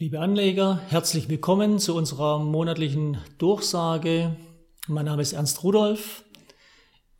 [0.00, 4.36] Liebe Anleger, herzlich willkommen zu unserer monatlichen Durchsage.
[4.86, 6.22] Mein Name ist Ernst Rudolph.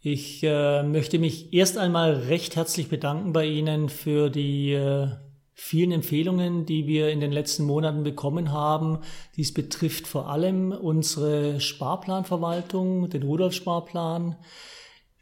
[0.01, 5.09] Ich äh, möchte mich erst einmal recht herzlich bedanken bei Ihnen für die äh,
[5.54, 9.00] vielen Empfehlungen, die wir in den letzten Monaten bekommen haben.
[9.34, 14.36] Dies betrifft vor allem unsere Sparplanverwaltung, den Rudolf-Sparplan,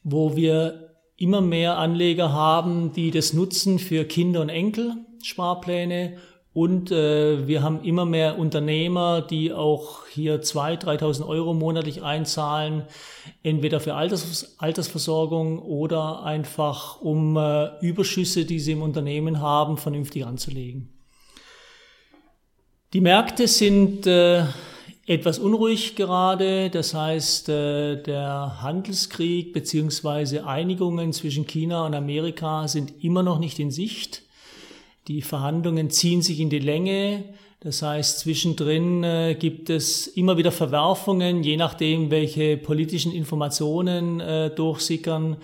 [0.04, 6.18] wo wir immer mehr Anleger haben, die das nutzen für Kinder- und Enkel-Sparpläne
[6.56, 12.84] und äh, wir haben immer mehr Unternehmer, die auch hier 2.000, 3.000 Euro monatlich einzahlen,
[13.42, 20.24] entweder für Alters, Altersversorgung oder einfach um äh, Überschüsse, die sie im Unternehmen haben, vernünftig
[20.24, 20.88] anzulegen.
[22.94, 24.44] Die Märkte sind äh,
[25.04, 26.70] etwas unruhig gerade.
[26.70, 33.58] Das heißt, äh, der Handelskrieg beziehungsweise Einigungen zwischen China und Amerika sind immer noch nicht
[33.58, 34.22] in Sicht.
[35.08, 37.24] Die Verhandlungen ziehen sich in die Länge.
[37.60, 44.50] Das heißt, zwischendrin äh, gibt es immer wieder Verwerfungen, je nachdem, welche politischen Informationen äh,
[44.50, 45.36] durchsickern.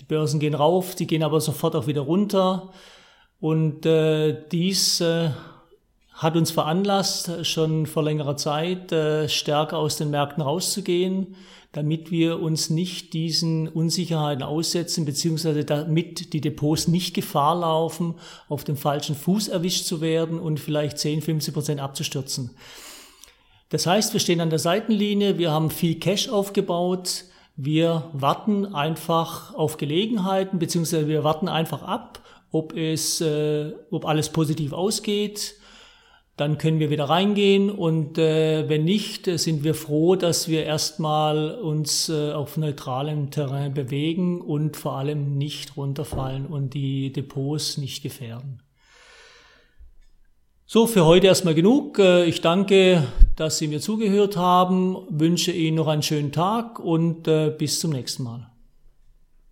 [0.00, 2.72] Die Börsen gehen rauf, die gehen aber sofort auch wieder runter.
[3.40, 5.02] Und äh, dies
[6.20, 11.34] hat uns veranlasst, schon vor längerer Zeit äh, stärker aus den Märkten rauszugehen
[11.72, 18.14] damit wir uns nicht diesen Unsicherheiten aussetzen, beziehungsweise damit die Depots nicht Gefahr laufen,
[18.48, 22.50] auf dem falschen Fuß erwischt zu werden und vielleicht 10, 15 Prozent abzustürzen.
[23.68, 29.54] Das heißt, wir stehen an der Seitenlinie, wir haben viel Cash aufgebaut, wir warten einfach
[29.54, 35.54] auf Gelegenheiten, beziehungsweise wir warten einfach ab, ob es, äh, ob alles positiv ausgeht
[36.40, 40.64] dann können wir wieder reingehen und äh, wenn nicht, äh, sind wir froh, dass wir
[40.64, 47.76] erstmal uns äh, auf neutralem Terrain bewegen und vor allem nicht runterfallen und die Depots
[47.76, 48.62] nicht gefährden.
[50.64, 51.98] So, für heute erstmal genug.
[51.98, 57.28] Äh, ich danke, dass Sie mir zugehört haben, wünsche Ihnen noch einen schönen Tag und
[57.28, 58.49] äh, bis zum nächsten Mal.